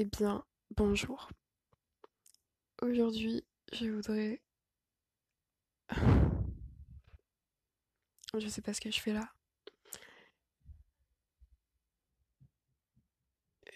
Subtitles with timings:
[0.00, 0.44] Eh bien,
[0.76, 1.28] bonjour.
[2.82, 4.40] Aujourd'hui, je voudrais...
[8.38, 9.28] Je sais pas ce que je fais là.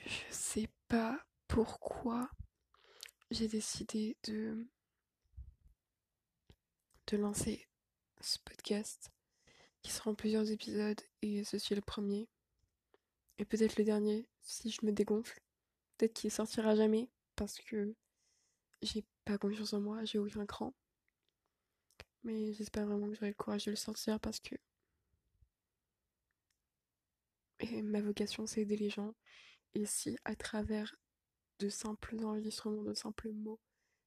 [0.06, 2.30] Je sais pas pourquoi
[3.32, 4.64] j'ai décidé de
[7.08, 7.66] de lancer
[8.20, 9.10] ce podcast
[9.82, 12.28] qui sera en plusieurs épisodes et ceci est le premier
[13.38, 15.42] et peut-être le dernier si je me dégonfle
[16.02, 17.94] peut-être qu'il sortira jamais parce que
[18.82, 20.74] j'ai pas confiance en moi j'ai aucun cran
[22.24, 24.56] mais j'espère vraiment que j'aurai le courage de le sortir parce que
[27.84, 29.14] ma vocation c'est aider les gens
[29.74, 30.92] et si à travers
[31.60, 33.60] de simples enregistrements de simples mots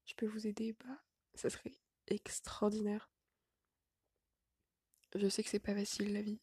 [0.06, 1.02] je peux vous aider bah
[1.34, 3.10] ça serait extraordinaire.
[5.16, 6.40] Je sais que c'est pas facile la vie.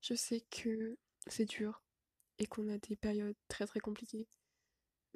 [0.00, 0.96] Je sais que
[1.26, 1.82] c'est dur
[2.38, 4.28] et qu'on a des périodes très très compliquées.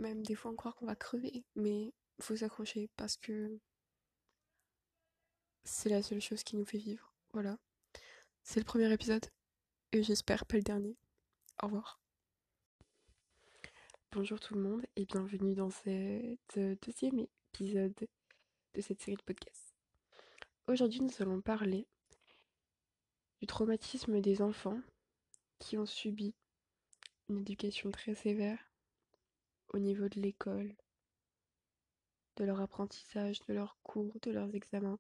[0.01, 3.61] Même des fois on croit qu'on va crever, mais faut s'accrocher parce que
[5.65, 7.13] c'est la seule chose qui nous fait vivre.
[7.35, 7.59] Voilà.
[8.43, 9.27] C'est le premier épisode
[9.93, 10.97] et j'espère pas le dernier.
[11.63, 12.01] Au revoir.
[14.13, 18.09] Bonjour tout le monde et bienvenue dans cet deuxième épisode
[18.73, 19.75] de cette série de podcasts.
[20.67, 21.87] Aujourd'hui, nous allons parler
[23.39, 24.81] du traumatisme des enfants
[25.59, 26.35] qui ont subi
[27.29, 28.70] une éducation très sévère
[29.71, 30.75] au niveau de l'école,
[32.37, 34.99] de leur apprentissage, de leurs cours, de leurs examens.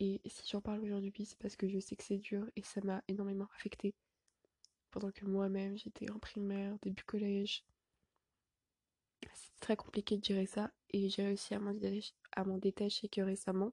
[0.00, 2.80] Et si j'en parle aujourd'hui, c'est parce que je sais que c'est dur et ça
[2.82, 3.94] m'a énormément affecté.
[4.90, 7.64] Pendant que moi-même, j'étais en primaire, début collège.
[9.34, 11.60] C'est très compliqué de gérer ça et j'ai réussi à
[12.44, 13.72] m'en détacher que récemment.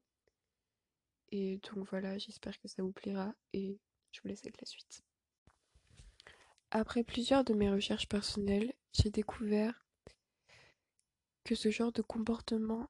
[1.31, 3.79] Et donc voilà, j'espère que ça vous plaira et
[4.11, 5.03] je vous laisse avec la suite.
[6.71, 9.84] Après plusieurs de mes recherches personnelles, j'ai découvert
[11.45, 12.89] que ce genre de comportement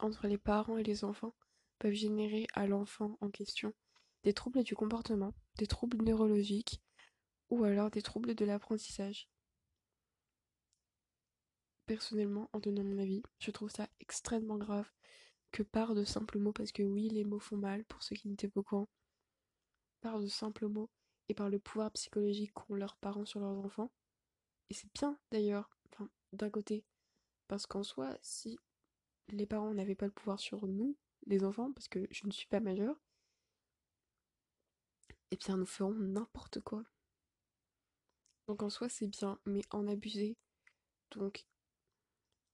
[0.00, 1.34] entre les parents et les enfants
[1.78, 3.72] peuvent générer à l'enfant en question
[4.24, 6.80] des troubles du comportement, des troubles neurologiques
[7.50, 9.28] ou alors des troubles de l'apprentissage.
[11.86, 14.90] Personnellement, en donnant mon avis, je trouve ça extrêmement grave
[15.52, 18.28] que par de simples mots, parce que oui, les mots font mal, pour ceux qui
[18.28, 18.88] n'étaient pas au
[20.00, 20.90] par de simples mots
[21.28, 23.90] et par le pouvoir psychologique qu'ont leurs parents sur leurs enfants.
[24.70, 25.70] Et c'est bien d'ailleurs,
[26.32, 26.84] d'un côté,
[27.48, 28.58] parce qu'en soi, si
[29.28, 32.46] les parents n'avaient pas le pouvoir sur nous, les enfants, parce que je ne suis
[32.46, 32.96] pas majeure,
[35.30, 36.84] eh bien nous ferons n'importe quoi.
[38.46, 40.36] Donc en soi c'est bien, mais en abuser,
[41.10, 41.46] donc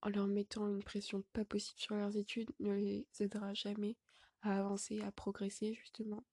[0.02, 3.96] en leur mettant une pression pas possible sur leurs études ne les aidera jamais
[4.42, 6.24] à avancer, à progresser justement.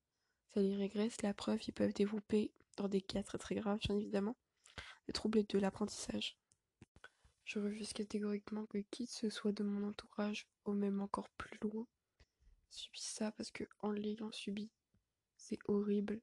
[0.53, 1.21] Ça les régresse.
[1.21, 4.35] La preuve, ils peuvent développer, dans des cas très très graves bien évidemment,
[5.07, 6.40] des troubles de l'apprentissage.
[7.51, 11.59] Je refuse catégoriquement que qui que ce soit de mon entourage, ou même encore plus
[11.61, 11.85] loin,
[12.69, 14.71] subisse ça parce que en l'ayant subi,
[15.35, 16.21] c'est horrible.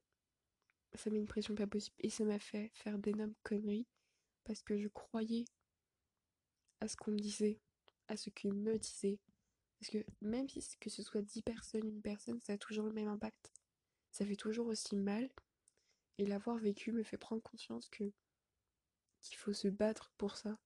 [0.95, 3.85] Ça met une pression pas possible et ça m'a fait faire d'énormes conneries
[4.43, 5.45] parce que je croyais
[6.79, 7.59] à ce qu'on me disait,
[8.07, 9.19] à ce qu'il me disait.
[9.79, 12.93] Parce que même si que ce soit 10 personnes, une personne, ça a toujours le
[12.93, 13.53] même impact.
[14.09, 15.29] Ça fait toujours aussi mal.
[16.17, 18.11] Et l'avoir vécu me fait prendre conscience que
[19.21, 20.57] qu'il faut se battre pour ça.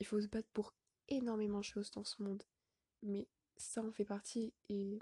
[0.00, 0.74] Il faut se battre pour
[1.08, 2.42] énormément de choses dans ce monde.
[3.02, 4.98] Mais ça en fait partie et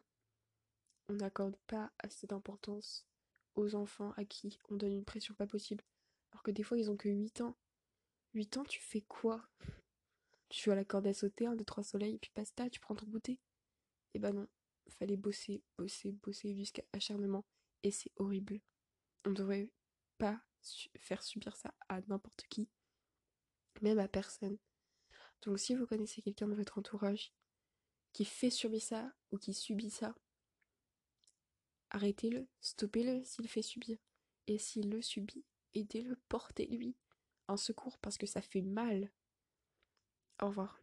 [1.08, 3.06] on n'accorde pas assez d'importance
[3.54, 5.84] aux enfants à qui on donne une pression pas possible.
[6.32, 7.56] Alors que des fois ils ont que 8 ans.
[8.34, 9.48] 8 ans, tu fais quoi?
[10.50, 13.04] Tu as la corde à sauter, un, deux, trois soleils, puis basta, tu prends ton
[13.04, 13.38] goûter.
[14.14, 14.48] Et bah ben non,
[14.88, 17.44] fallait bosser, bosser, bosser jusqu'à acharnement.
[17.82, 18.58] Et c'est horrible.
[19.26, 19.70] On devrait
[20.16, 20.40] pas
[20.96, 22.70] faire subir ça à n'importe qui,
[23.82, 24.56] même à personne.
[25.42, 27.32] Donc si vous connaissez quelqu'un de votre entourage
[28.12, 30.14] qui fait subir ça ou qui subit ça,
[31.90, 33.98] arrêtez-le, stoppez-le s'il fait subir.
[34.46, 35.44] Et s'il le subit,
[35.74, 36.96] aidez-le, portez-lui
[37.48, 39.10] un secours parce que ça fait mal.
[40.40, 40.80] Au revoir.